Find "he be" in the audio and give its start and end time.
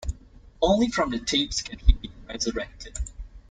1.77-2.09